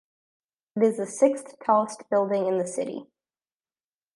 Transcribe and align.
It 0.75 0.81
is 0.81 0.97
the 0.97 1.05
sixth-tallest 1.05 2.09
building 2.09 2.47
in 2.47 2.57
the 2.57 2.65
city. 2.65 3.05